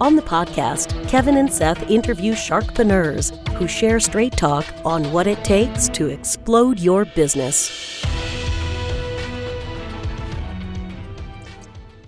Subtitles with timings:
[0.00, 5.44] On the podcast, Kevin and Seth interview sharkpreneurs who share straight talk on what it
[5.44, 8.02] takes to explode your business.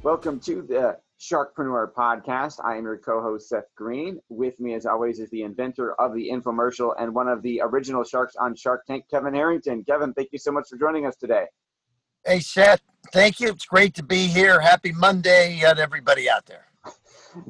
[0.03, 2.61] Welcome to the Sharkpreneur podcast.
[2.65, 4.21] I am your co host, Seth Green.
[4.29, 8.05] With me, as always, is the inventor of the infomercial and one of the original
[8.05, 9.85] sharks on Shark Tank, Kevin Harrington.
[9.85, 11.47] Kevin, thank you so much for joining us today.
[12.27, 12.81] Hey, Seth.
[13.13, 13.49] Thank you.
[13.49, 14.61] It's great to be here.
[14.61, 16.67] Happy Monday uh, to everybody out there.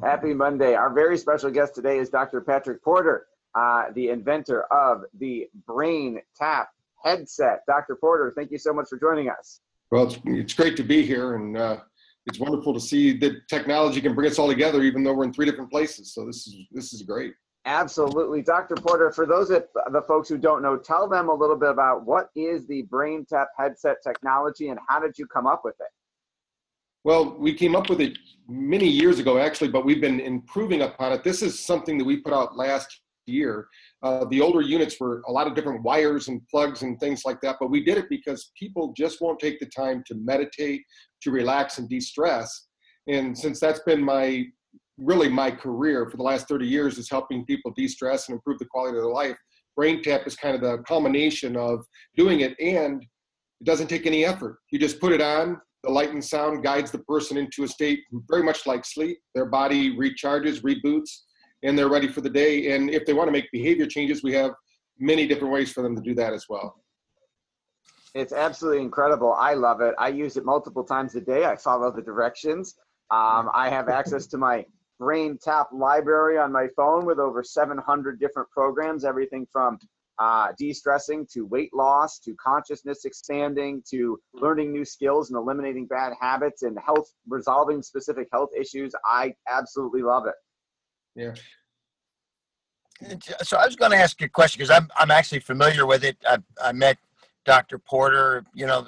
[0.01, 0.73] Happy Monday.
[0.73, 2.41] Our very special guest today is Dr.
[2.41, 6.69] Patrick Porter, uh, the inventor of the Brain Tap
[7.03, 7.61] headset.
[7.67, 7.95] Dr.
[7.95, 9.61] Porter, thank you so much for joining us.
[9.91, 11.77] Well, it's, it's great to be here, and uh,
[12.25, 15.33] it's wonderful to see that technology can bring us all together, even though we're in
[15.33, 16.13] three different places.
[16.13, 17.33] So this is this is great.
[17.65, 18.75] Absolutely, Dr.
[18.75, 19.11] Porter.
[19.11, 22.29] For those of the folks who don't know, tell them a little bit about what
[22.35, 25.87] is the Brain Tap headset technology and how did you come up with it?
[27.05, 28.17] Well, we came up with it
[28.49, 31.23] many years ago, actually, but we've been improving upon it.
[31.23, 33.67] This is something that we put out last year.
[34.01, 37.39] Uh, the older units were a lot of different wires and plugs and things like
[37.41, 40.81] that, but we did it because people just won't take the time to meditate,
[41.21, 42.69] to relax and de-stress.
[43.07, 44.45] And since that's been my
[44.97, 48.65] really my career for the last 30 years is helping people de-stress and improve the
[48.65, 49.37] quality of their life,
[49.75, 54.25] Brain Tap is kind of the culmination of doing it and it doesn't take any
[54.25, 54.57] effort.
[54.71, 57.99] You just put it on, the light and sound guides the person into a state
[58.27, 59.19] very much like sleep.
[59.35, 61.11] Their body recharges, reboots,
[61.63, 62.73] and they're ready for the day.
[62.75, 64.51] And if they want to make behavior changes, we have
[64.99, 66.75] many different ways for them to do that as well.
[68.15, 69.33] It's absolutely incredible.
[69.33, 69.93] I love it.
[69.99, 71.45] I use it multiple times a day.
[71.45, 72.75] I follow the directions.
[73.11, 74.65] Um, I have access to my
[74.99, 79.77] Brain Tap library on my phone with over 700 different programs, everything from
[80.19, 86.13] uh, de-stressing to weight loss to consciousness expanding to learning new skills and eliminating bad
[86.19, 88.93] habits and health resolving specific health issues.
[89.05, 90.35] I absolutely love it.
[91.15, 91.33] Yeah.
[93.43, 96.03] So i was going to ask you a question because I'm, I'm actually familiar with
[96.03, 96.17] it.
[96.27, 96.97] I, I met
[97.45, 98.87] dr porter you know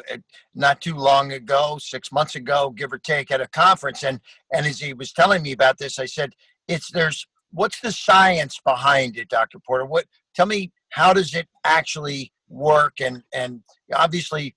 [0.56, 4.20] not too long ago six months ago give or take at a conference and
[4.52, 6.34] and as he was telling me about this i said
[6.68, 9.86] it's there's what's the science behind it dr porter?
[9.86, 12.94] What tell me how does it actually work?
[13.00, 13.62] And and
[13.94, 14.56] obviously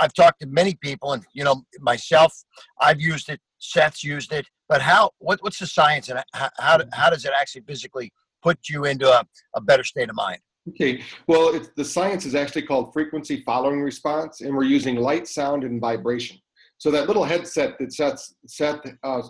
[0.00, 2.44] i've talked to many people and you know myself
[2.80, 6.78] i've used it seth's used it but how what, what's the science and how, how,
[6.92, 9.22] how does it actually physically put you into a,
[9.54, 10.38] a better state of mind?
[10.68, 15.26] Okay well it's, the science is actually called frequency following response and we're using light
[15.28, 16.38] sound and vibration.
[16.78, 19.22] So that little headset that seth, seth uh,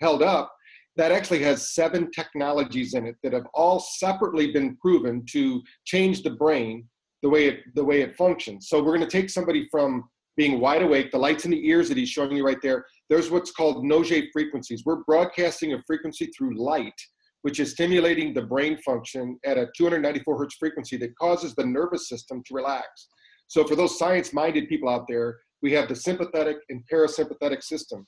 [0.00, 0.52] held up
[0.96, 6.22] that actually has seven technologies in it that have all separately been proven to change
[6.22, 6.86] the brain
[7.22, 8.68] the way it the way it functions.
[8.68, 10.04] So we're going to take somebody from
[10.36, 12.84] being wide awake, the lights in the ears that he's showing you right there.
[13.10, 14.82] There's what's called Nogier frequencies.
[14.84, 16.98] We're broadcasting a frequency through light,
[17.42, 22.08] which is stimulating the brain function at a 294 hertz frequency that causes the nervous
[22.08, 23.08] system to relax.
[23.48, 28.06] So for those science-minded people out there, we have the sympathetic and parasympathetic system.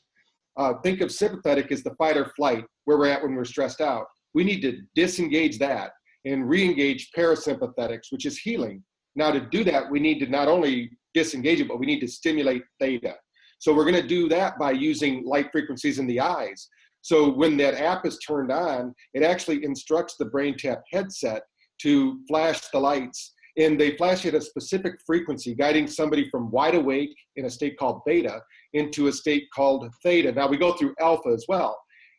[0.56, 3.80] Uh, think of sympathetic as the fight or flight, where we're at when we're stressed
[3.80, 4.06] out.
[4.34, 5.92] We need to disengage that
[6.24, 8.82] and re-engage parasympathetics, which is healing.
[9.16, 12.08] Now, to do that, we need to not only disengage it, but we need to
[12.08, 13.14] stimulate theta.
[13.58, 16.68] So we're going to do that by using light frequencies in the eyes.
[17.02, 21.42] So when that app is turned on, it actually instructs the Brain Tap headset
[21.82, 26.74] to flash the lights and they flash at a specific frequency, guiding somebody from wide
[26.74, 28.40] awake in a state called beta
[28.74, 30.32] into a state called theta.
[30.32, 31.78] Now we go through alpha as well.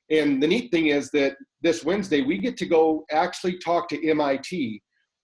[0.10, 4.08] And the neat thing is that this Wednesday we get to go actually talk to
[4.08, 4.82] MIT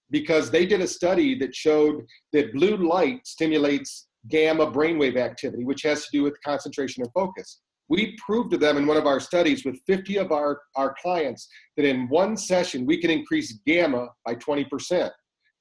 [0.09, 2.03] because they did a study that showed
[2.33, 7.61] that blue light stimulates gamma brainwave activity, which has to do with concentration and focus.
[7.89, 11.47] We proved to them in one of our studies with 50 of our, our clients
[11.75, 15.09] that in one session we can increase gamma by 20%.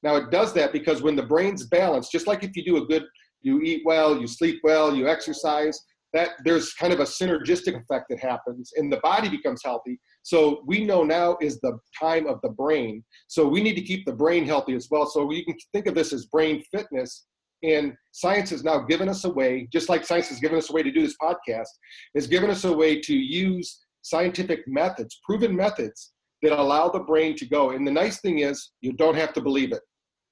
[0.02, 2.86] Now it does that because when the brain's balanced, just like if you do a
[2.86, 3.04] good,
[3.42, 5.80] you eat well, you sleep well, you exercise,
[6.12, 9.98] that there's kind of a synergistic effect that happens and the body becomes healthy.
[10.22, 13.04] So we know now is the time of the brain.
[13.28, 15.06] So we need to keep the brain healthy as well.
[15.06, 17.26] So you can think of this as brain fitness.
[17.62, 20.72] And science has now given us a way, just like science has given us a
[20.72, 21.68] way to do this podcast,
[22.14, 27.36] has given us a way to use scientific methods, proven methods that allow the brain
[27.36, 27.70] to go.
[27.70, 29.82] And the nice thing is, you don't have to believe it.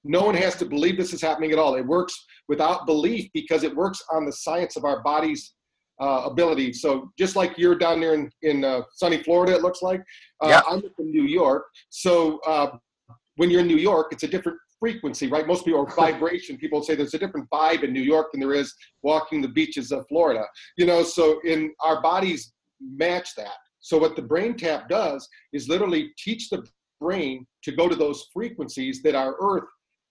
[0.08, 1.74] No one has to believe this is happening at all.
[1.74, 5.54] It works without belief because it works on the science of our body's
[6.00, 6.72] uh, ability.
[6.72, 10.00] So just like you're down there in, in uh, sunny Florida, it looks like,
[10.42, 10.62] uh, yeah.
[10.68, 11.64] I'm in New York.
[11.90, 12.70] So uh,
[13.36, 15.46] when you're in New York, it's a different frequency, right?
[15.46, 18.54] Most people, or vibration, people say there's a different vibe in New York than there
[18.54, 20.44] is walking the beaches of Florida.
[20.78, 23.56] You know, so in our bodies match that.
[23.80, 26.66] So what the brain tap does is literally teach the
[27.00, 29.68] brain to go to those frequencies that our Earth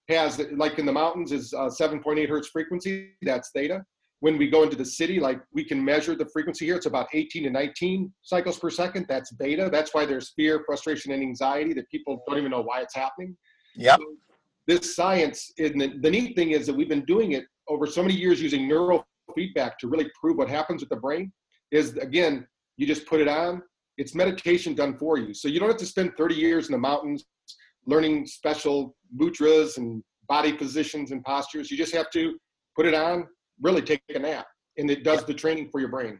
[0.09, 3.11] has, like in the mountains, is uh, 7.8 hertz frequency.
[3.21, 3.83] That's theta.
[4.19, 6.75] When we go into the city, like we can measure the frequency here.
[6.75, 9.05] It's about 18 to 19 cycles per second.
[9.07, 9.69] That's beta.
[9.71, 13.37] That's why there's fear, frustration, and anxiety that people don't even know why it's happening.
[13.75, 14.05] yeah So
[14.65, 18.01] this science, and the, the neat thing is that we've been doing it over so
[18.01, 19.05] many years using neural
[19.35, 21.31] feedback to really prove what happens with the brain.
[21.71, 23.61] Is again, you just put it on.
[23.97, 25.33] It's meditation done for you.
[25.33, 27.25] So you don't have to spend 30 years in the mountains
[27.87, 31.71] learning special mudras and body positions and postures.
[31.71, 32.37] You just have to
[32.75, 33.25] put it on,
[33.61, 34.45] really take a nap,
[34.77, 36.19] and it does the training for your brain.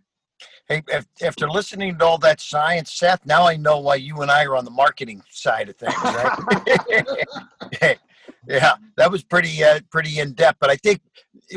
[0.70, 0.84] Hey,
[1.24, 4.56] after listening to all that science, Seth, now I know why you and I are
[4.56, 6.38] on the marketing side of things, right?
[8.48, 10.60] yeah, that was pretty uh, pretty in depth.
[10.60, 11.02] But I think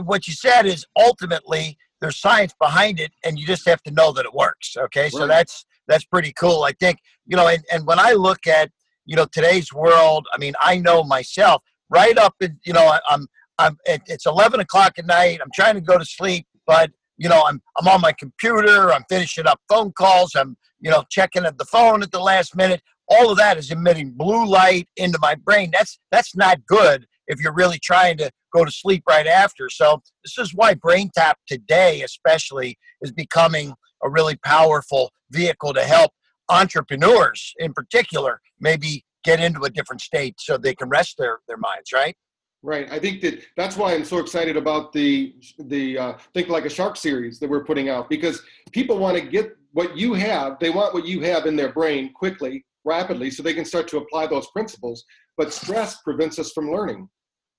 [0.03, 4.13] what you said is ultimately there's science behind it, and you just have to know
[4.13, 4.77] that it works.
[4.77, 5.13] Okay, right.
[5.13, 6.63] so that's that's pretty cool.
[6.63, 8.71] I think you know, and, and when I look at
[9.11, 13.27] you know today's world, I mean, I know myself right up in you know I'm
[13.59, 15.41] I'm it's 11 o'clock at night.
[15.43, 18.93] I'm trying to go to sleep, but you know I'm I'm on my computer.
[18.93, 20.37] I'm finishing up phone calls.
[20.37, 22.81] I'm you know checking at the phone at the last minute.
[23.09, 25.71] All of that is emitting blue light into my brain.
[25.73, 29.69] That's that's not good if you're really trying to go to sleep right after.
[29.71, 33.75] So this is why Brain Tap today, especially, is becoming
[34.05, 36.13] a really powerful vehicle to help
[36.51, 41.57] entrepreneurs in particular maybe get into a different state so they can rest their, their
[41.57, 42.17] minds, right?
[42.63, 42.91] Right.
[42.93, 46.69] I think that that's why I'm so excited about the the uh, Think Like a
[46.69, 50.59] Shark series that we're putting out because people want to get what you have.
[50.59, 53.97] They want what you have in their brain quickly, rapidly, so they can start to
[53.97, 55.05] apply those principles.
[55.39, 57.09] But stress prevents us from learning.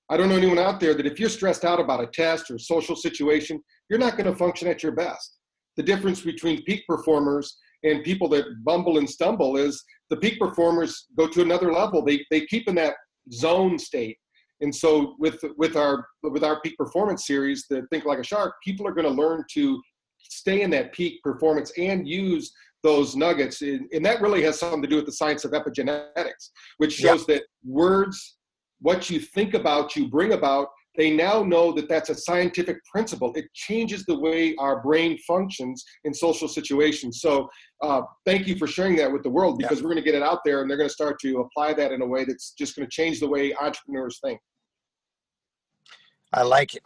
[0.09, 2.59] I don't know anyone out there that if you're stressed out about a test or
[2.59, 3.59] social situation,
[3.89, 5.39] you're not going to function at your best.
[5.77, 11.07] The difference between peak performers and people that bumble and stumble is the peak performers
[11.17, 12.03] go to another level.
[12.03, 12.95] They, they keep in that
[13.31, 14.17] zone state.
[14.61, 18.53] And so with with our with our peak performance series, the Think Like a Shark,
[18.63, 19.81] people are going to learn to
[20.19, 22.51] stay in that peak performance and use
[22.83, 23.61] those nuggets.
[23.61, 27.35] And that really has something to do with the science of epigenetics, which shows yeah.
[27.35, 28.37] that words,
[28.79, 30.67] what you think about, you bring about,
[30.97, 33.31] they now know that that's a scientific principle.
[33.35, 37.21] It changes the way our brain functions in social situations.
[37.21, 37.49] So,
[37.81, 39.83] uh, thank you for sharing that with the world because yeah.
[39.83, 41.91] we're going to get it out there and they're going to start to apply that
[41.91, 44.39] in a way that's just going to change the way entrepreneurs think.
[46.33, 46.83] I like it.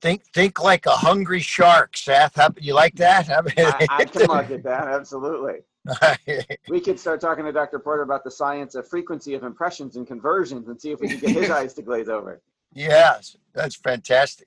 [0.00, 2.36] Think think like a hungry shark, Seth.
[2.36, 3.28] How, you like that?
[3.30, 5.60] I, I can market that absolutely.
[6.68, 7.78] we could start talking to Dr.
[7.78, 11.18] Porter about the science of frequency of impressions and conversions and see if we can
[11.18, 12.40] get his eyes to glaze over.
[12.76, 14.46] Yes, that's fantastic.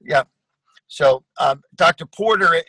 [0.00, 0.24] Yeah.
[0.88, 2.04] So, um, Dr.
[2.04, 2.60] Porter,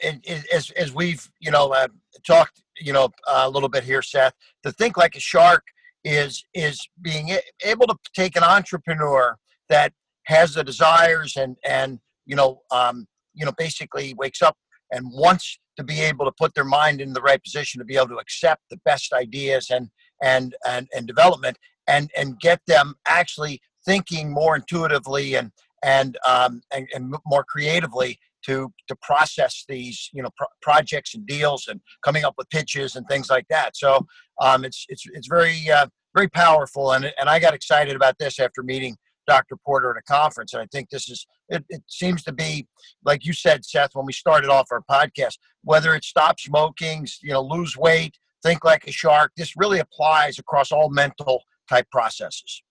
[0.53, 1.87] as, as we've you know uh,
[2.25, 4.33] talked, you know, a little bit here, Seth,
[4.63, 5.63] to think like a shark
[6.03, 9.35] is is being able to take an entrepreneur
[9.69, 9.91] that
[10.25, 14.55] has the desires and and you know um, you know basically wakes up
[14.91, 17.95] and wants to be able to put their mind in the right position to be
[17.95, 19.89] able to accept the best ideas and
[20.21, 25.51] and and, and development and and get them actually thinking more intuitively and
[25.83, 31.25] and um, and, and more creatively to to process these you know pro- projects and
[31.25, 33.75] deals and coming up with pitches and things like that.
[33.75, 34.05] So
[34.41, 38.39] um, it's it's it's very uh, very powerful and and I got excited about this
[38.39, 38.97] after meeting
[39.27, 39.55] Dr.
[39.65, 42.67] Porter at a conference and I think this is it, it seems to be
[43.05, 47.31] like you said Seth when we started off our podcast whether it's stop smoking you
[47.31, 52.63] know lose weight think like a shark this really applies across all mental type processes.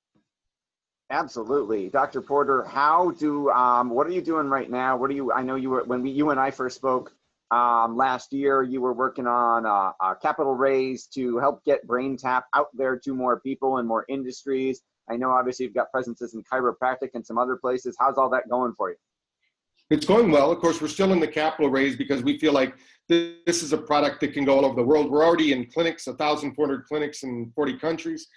[1.10, 2.22] Absolutely, Dr.
[2.22, 2.62] Porter.
[2.64, 4.96] How do um, what are you doing right now?
[4.96, 5.32] What are you?
[5.32, 7.12] I know you were when we, you and I first spoke
[7.50, 8.62] um, last year.
[8.62, 13.12] You were working on a, a capital raise to help get BrainTap out there to
[13.12, 14.82] more people and more industries.
[15.10, 17.96] I know obviously you've got presences in chiropractic and some other places.
[17.98, 18.96] How's all that going for you?
[19.90, 20.52] It's going well.
[20.52, 22.76] Of course, we're still in the capital raise because we feel like
[23.08, 25.10] this is a product that can go all over the world.
[25.10, 28.28] We're already in clinics, 1,400 clinics in 40 countries.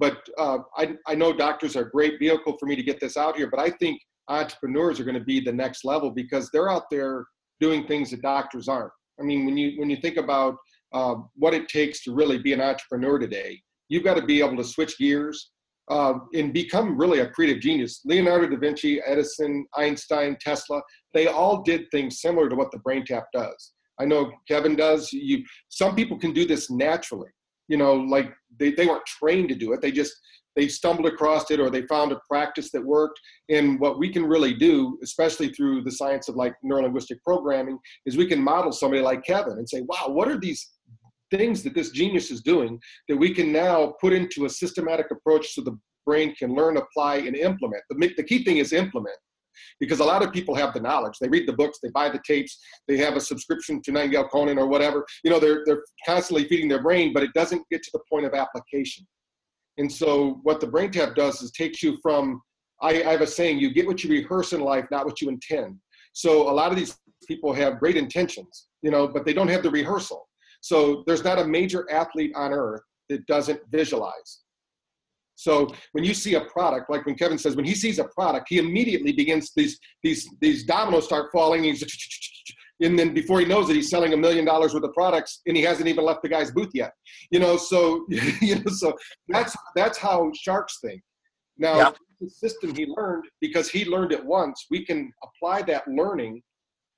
[0.00, 3.18] But uh, I, I know doctors are a great vehicle for me to get this
[3.18, 6.70] out here, but I think entrepreneurs are going to be the next level because they're
[6.70, 7.26] out there
[7.60, 8.92] doing things that doctors aren't.
[9.20, 10.56] I mean, when you when you think about
[10.94, 14.56] uh, what it takes to really be an entrepreneur today, you've got to be able
[14.56, 15.50] to switch gears
[15.90, 18.00] uh, and become really a creative genius.
[18.06, 20.80] Leonardo da Vinci, Edison, Einstein, Tesla,
[21.12, 23.72] they all did things similar to what the brain tap does.
[24.00, 25.12] I know Kevin does.
[25.12, 27.28] You, some people can do this naturally.
[27.70, 29.80] You know, like they, they weren't trained to do it.
[29.80, 30.12] They just
[30.56, 33.18] they stumbled across it or they found a practice that worked.
[33.48, 38.16] And what we can really do, especially through the science of like neurolinguistic programming, is
[38.16, 40.68] we can model somebody like Kevin and say, wow, what are these
[41.30, 45.54] things that this genius is doing that we can now put into a systematic approach
[45.54, 47.82] so the brain can learn, apply, and implement.
[47.88, 49.16] The, the key thing is implement
[49.78, 51.18] because a lot of people have the knowledge.
[51.20, 54.58] They read the books, they buy the tapes, they have a subscription to Nightingale Conant
[54.58, 55.06] or whatever.
[55.24, 58.26] You know, they're, they're constantly feeding their brain, but it doesn't get to the point
[58.26, 59.06] of application.
[59.78, 62.42] And so what the brain tap does is takes you from,
[62.82, 65.28] I, I have a saying, you get what you rehearse in life, not what you
[65.28, 65.76] intend.
[66.12, 69.62] So a lot of these people have great intentions, you know, but they don't have
[69.62, 70.28] the rehearsal.
[70.60, 74.40] So there's not a major athlete on earth that doesn't visualize.
[75.40, 78.48] So when you see a product, like when Kevin says, when he sees a product,
[78.50, 81.64] he immediately begins these these these dominoes start falling.
[81.64, 81.82] He's
[82.82, 85.56] and then before he knows it, he's selling a million dollars worth of products, and
[85.56, 86.92] he hasn't even left the guy's booth yet.
[87.30, 88.94] You know, so you know, so
[89.28, 91.00] that's that's how sharks think.
[91.56, 91.90] Now, yeah.
[92.20, 96.42] the system he learned because he learned it once, we can apply that learning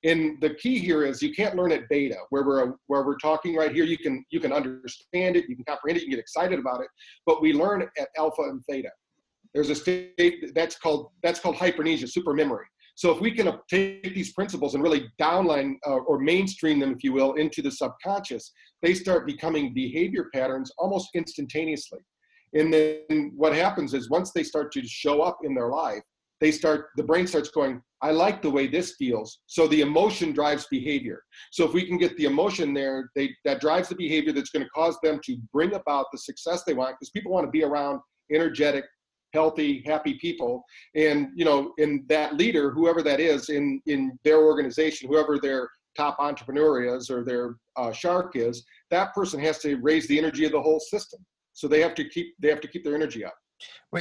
[0.03, 3.55] and the key here is you can't learn at beta where we're where we're talking
[3.55, 3.85] right here.
[3.85, 6.81] You can you can understand it you can comprehend it you can get excited about
[6.81, 6.87] it
[7.25, 8.89] but we learn at alpha and theta.
[9.53, 14.13] There's a state that's called that's called hypermnesia super memory so if we can take
[14.13, 18.51] these principles and really downline uh, or mainstream them if you will into the subconscious
[18.83, 21.99] they start becoming behavior patterns almost instantaneously.
[22.53, 26.03] And then what happens is once they start to show up in their life
[26.43, 29.39] they start the brain starts going i like the way this feels.
[29.47, 31.23] So the emotion drives behavior.
[31.51, 34.65] So if we can get the emotion there they that drives the behavior that's going
[34.65, 37.63] to cause them to bring about the success they want because people want to be
[37.63, 38.83] around energetic
[39.33, 40.63] healthy happy people.
[40.95, 45.69] And you know in that leader whoever that is in in their organization whoever their
[45.95, 50.43] top entrepreneur is or their uh, shark is that person has to raise the energy
[50.45, 51.19] of the whole system.
[51.53, 53.35] So they have to keep they have to keep their energy up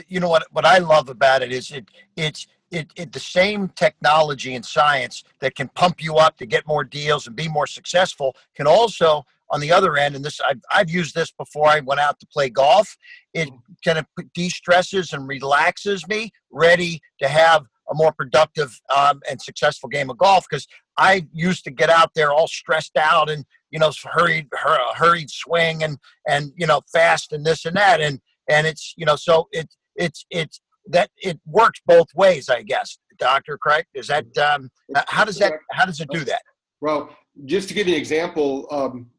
[0.08, 3.68] you know what what I love about it is it it's it, it the same
[3.76, 7.66] technology and science that can pump you up to get more deals and be more
[7.66, 11.80] successful can also on the other end and this I've, I've used this before i
[11.80, 12.96] went out to play golf
[13.34, 13.50] it
[13.84, 19.88] kind of de-stresses and relaxes me ready to have a more productive um, and successful
[19.90, 20.66] game of golf because
[20.96, 24.48] i used to get out there all stressed out and you know hurried
[24.96, 28.20] hurried swing and and you know fast and this and that and
[28.52, 32.98] and it's you know so it it's it's that it works both ways i guess.
[33.18, 34.68] Doctor craig is that um,
[35.06, 36.42] how does that how does it do that?
[36.80, 37.10] Well
[37.44, 39.10] just to give you an example um,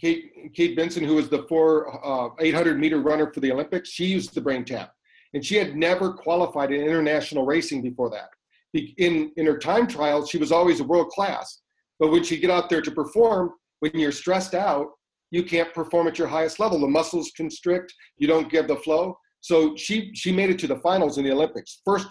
[0.00, 1.68] kate kate benson who was the four
[2.04, 4.92] uh, 800 meter runner for the olympics she used the brain tap.
[5.34, 8.30] And she had never qualified in international racing before that.
[8.74, 11.60] In in her time trials she was always a world class
[12.00, 14.88] but when she get out there to perform when you're stressed out
[15.30, 16.78] you can't perform at your highest level.
[16.78, 19.16] The muscles constrict, you don't get the flow.
[19.40, 21.80] So she she made it to the finals in the Olympics.
[21.84, 22.08] First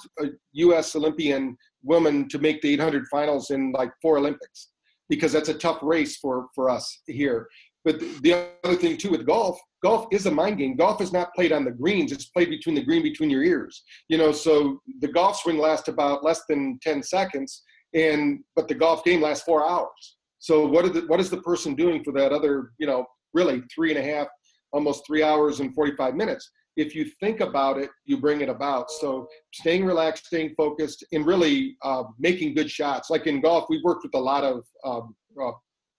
[0.53, 0.95] U.S.
[0.95, 4.69] Olympian woman to make the 800 finals in like four Olympics,
[5.09, 7.47] because that's a tough race for for us here.
[7.83, 10.75] But the other thing too with golf, golf is a mind game.
[10.75, 13.83] Golf is not played on the greens; it's played between the green between your ears.
[14.07, 18.75] You know, so the golf swing lasts about less than 10 seconds, and but the
[18.75, 20.15] golf game lasts four hours.
[20.45, 23.89] So what, the, what is the person doing for that other, you know, really three
[23.89, 24.27] and a half,
[24.73, 26.51] almost three hours and 45 minutes?
[26.77, 28.91] If you think about it, you bring it about.
[28.91, 33.09] So staying relaxed, staying focused, and really uh, making good shots.
[33.09, 35.53] Like in golf, we've worked with a lot of um, uh,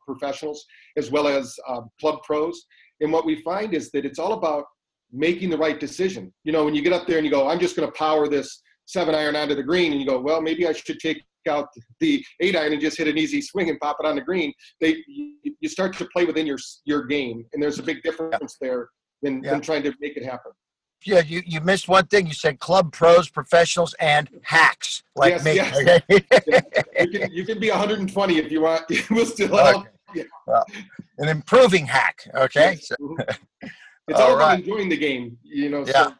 [0.06, 0.64] professionals
[0.96, 2.66] as well as uh, club pros.
[3.00, 4.62] And what we find is that it's all about
[5.12, 6.32] making the right decision.
[6.44, 8.28] You know, when you get up there and you go, I'm just going to power
[8.28, 11.68] this seven iron onto the green, and you go, well, maybe I should take out
[12.00, 14.52] the eight iron and just hit an easy swing and pop it on the green.
[14.80, 18.88] They you start to play within your your game, and there's a big difference there
[19.22, 19.52] than, yeah.
[19.52, 20.52] than trying to make it happen.
[21.04, 22.26] Yeah, you, you missed one thing.
[22.26, 25.54] You said club pros, professionals, and hacks like yes, me.
[25.54, 26.02] Yes.
[26.08, 28.84] you, can, you can be 120 if you want.
[29.10, 29.64] we'll still okay.
[29.64, 29.86] help.
[30.14, 30.24] Yeah.
[30.46, 30.64] Well,
[31.18, 32.28] an improving hack.
[32.34, 32.72] Okay.
[32.72, 32.88] Yes.
[32.88, 33.68] So, mm-hmm.
[34.08, 34.54] it's all, all right.
[34.54, 35.36] about enjoying the game.
[35.44, 35.84] You know.
[35.86, 36.06] Yeah.
[36.06, 36.14] So,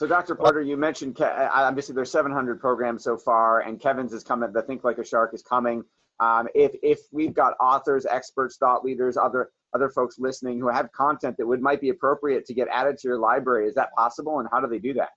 [0.00, 0.34] so, Dr.
[0.34, 4.50] Porter, you mentioned obviously there's 700 programs so far, and Kevin's is coming.
[4.50, 5.84] The Think Like a Shark is coming.
[6.20, 10.90] Um, if if we've got authors, experts, thought leaders, other other folks listening who have
[10.92, 14.40] content that would might be appropriate to get added to your library, is that possible?
[14.40, 15.10] And how do they do that?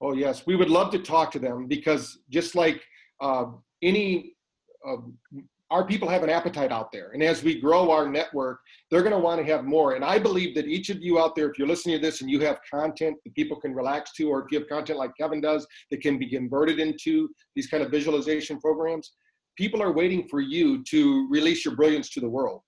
[0.00, 2.82] Oh yes, we would love to talk to them because just like
[3.20, 3.44] uh,
[3.80, 4.32] any
[4.84, 4.96] uh,
[5.70, 7.10] our people have an appetite out there.
[7.12, 9.94] And as we grow our network, they're going to want to have more.
[9.94, 12.30] And I believe that each of you out there, if you're listening to this and
[12.30, 15.40] you have content that people can relax to, or if you have content like Kevin
[15.40, 19.12] does that can be converted into these kind of visualization programs,
[19.56, 22.60] people are waiting for you to release your brilliance to the world.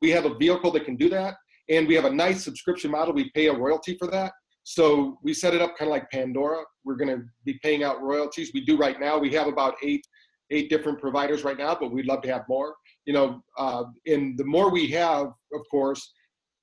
[0.00, 1.36] We have a vehicle that can do that.
[1.68, 3.14] And we have a nice subscription model.
[3.14, 4.32] We pay a royalty for that.
[4.64, 6.62] So we set it up kind of like Pandora.
[6.84, 8.50] We're going to be paying out royalties.
[8.52, 9.18] We do right now.
[9.18, 10.04] We have about eight
[10.52, 12.74] eight different providers right now, but we'd love to have more.
[13.06, 16.12] You know, uh, and the more we have, of course,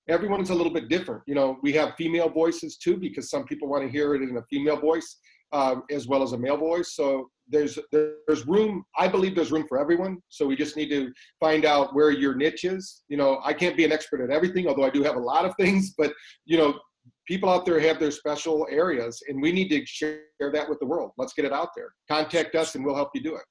[0.08, 1.22] everyone's a little bit different.
[1.28, 4.38] You know, we have female voices too because some people want to hear it in
[4.38, 5.18] a female voice
[5.52, 6.96] uh, as well as a male voice.
[6.96, 8.84] So there's there's room.
[8.98, 10.20] I believe there's room for everyone.
[10.30, 13.04] So we just need to find out where your niche is.
[13.08, 15.46] You know, I can't be an expert at everything, although I do have a lot
[15.46, 15.94] of things.
[15.98, 16.14] But
[16.46, 16.80] you know,
[17.28, 20.86] people out there have their special areas, and we need to share that with the
[20.86, 21.12] world.
[21.18, 21.94] Let's get it out there.
[22.08, 23.44] Contact us, and we'll help you do it.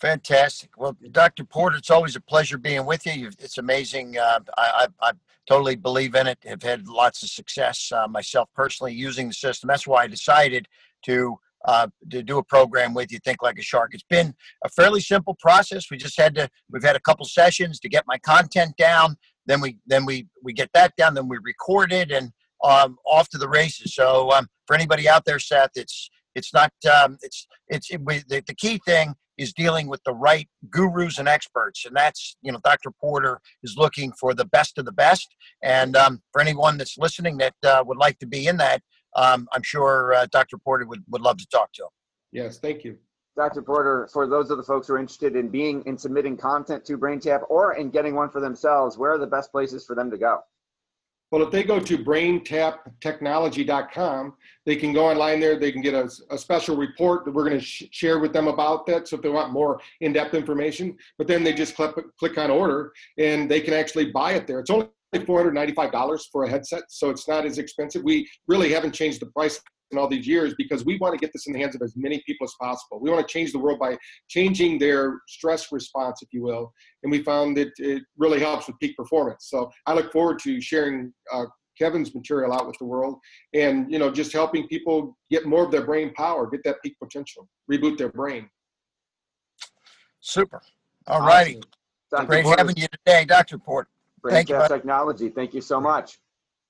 [0.00, 0.70] Fantastic.
[0.76, 1.44] Well, Dr.
[1.44, 3.30] Porter, it's always a pleasure being with you.
[3.38, 4.18] It's amazing.
[4.18, 5.12] Uh, I, I, I,
[5.46, 6.38] totally believe in it.
[6.44, 9.68] Have had lots of success uh, myself personally using the system.
[9.68, 10.66] That's why I decided
[11.04, 13.18] to uh, to do a program with you.
[13.24, 13.94] Think like a shark.
[13.94, 14.34] It's been
[14.64, 15.90] a fairly simple process.
[15.90, 16.48] We just had to.
[16.70, 19.16] We've had a couple sessions to get my content down.
[19.46, 21.14] Then we then we we get that down.
[21.14, 22.32] Then we record it and
[22.64, 23.94] um, off to the races.
[23.94, 28.18] So um, for anybody out there, Seth, it's it's not um, it's it's it, we,
[28.28, 32.52] the, the key thing is dealing with the right gurus and experts and that's you
[32.52, 36.76] know dr porter is looking for the best of the best and um, for anyone
[36.76, 38.80] that's listening that uh, would like to be in that
[39.16, 41.90] um, i'm sure uh, dr porter would, would love to talk to him
[42.32, 42.96] yes thank you.
[43.36, 46.84] Dr porter for those of the folks who are interested in being in submitting content
[46.84, 50.08] to braintap or in getting one for themselves where are the best places for them
[50.08, 50.38] to go
[51.34, 55.58] well, if they go to braintaptechnology.com, they can go online there.
[55.58, 58.46] They can get a, a special report that we're going to sh- share with them
[58.46, 59.08] about that.
[59.08, 62.92] So if they want more in-depth information, but then they just click, click on order
[63.18, 64.60] and they can actually buy it there.
[64.60, 68.04] It's only $495 for a headset, so it's not as expensive.
[68.04, 69.60] We really haven't changed the price
[69.94, 71.94] in all these years because we want to get this in the hands of as
[71.96, 73.00] many people as possible.
[73.00, 73.96] We want to change the world by
[74.28, 76.72] changing their stress response, if you will.
[77.02, 79.46] And we found that it really helps with peak performance.
[79.48, 81.46] So I look forward to sharing uh,
[81.78, 83.18] Kevin's material out with the world
[83.54, 86.96] and, you know, just helping people get more of their brain power, get that peak
[87.02, 88.48] potential, reboot their brain.
[90.20, 90.60] Super.
[91.06, 91.60] All righty.
[92.12, 92.26] Awesome.
[92.26, 93.58] Great having you today, Dr.
[93.58, 93.88] Port.
[94.26, 94.62] Thank you.
[94.68, 95.28] Technology.
[95.28, 96.18] Thank you so much.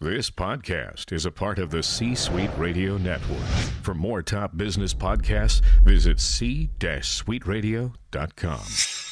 [0.00, 3.42] This podcast is a part of the C Suite Radio Network.
[3.82, 9.07] For more top business podcasts, visit c-suiteradio.com.